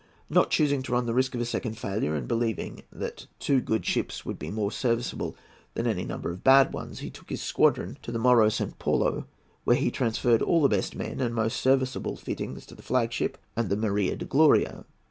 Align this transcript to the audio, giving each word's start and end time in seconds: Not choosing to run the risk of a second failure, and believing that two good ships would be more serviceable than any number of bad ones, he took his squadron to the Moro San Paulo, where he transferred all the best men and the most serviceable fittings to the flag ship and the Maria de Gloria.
Not 0.31 0.49
choosing 0.49 0.81
to 0.81 0.93
run 0.93 1.05
the 1.05 1.13
risk 1.13 1.35
of 1.35 1.41
a 1.41 1.45
second 1.45 1.77
failure, 1.77 2.15
and 2.15 2.27
believing 2.27 2.81
that 2.91 3.27
two 3.37 3.61
good 3.61 3.85
ships 3.85 4.25
would 4.25 4.39
be 4.39 4.49
more 4.49 4.71
serviceable 4.71 5.35
than 5.75 5.85
any 5.85 6.05
number 6.05 6.31
of 6.31 6.43
bad 6.43 6.73
ones, 6.73 7.01
he 7.01 7.11
took 7.11 7.29
his 7.29 7.43
squadron 7.43 7.99
to 8.01 8.11
the 8.11 8.17
Moro 8.17 8.49
San 8.49 8.71
Paulo, 8.79 9.27
where 9.63 9.77
he 9.77 9.91
transferred 9.91 10.41
all 10.41 10.63
the 10.63 10.67
best 10.69 10.95
men 10.95 11.11
and 11.19 11.19
the 11.19 11.29
most 11.29 11.61
serviceable 11.61 12.15
fittings 12.17 12.65
to 12.65 12.73
the 12.73 12.81
flag 12.81 13.13
ship 13.13 13.37
and 13.55 13.69
the 13.69 13.77
Maria 13.77 14.15
de 14.15 14.25
Gloria. 14.25 14.85